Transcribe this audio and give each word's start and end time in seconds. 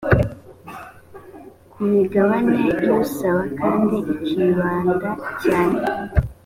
ku 1.71 1.79
migabane 1.91 2.59
y 2.85 2.89
usaba 3.01 3.41
kandi 3.59 3.95
ikibanda 4.15 4.95
cyane 5.43 5.79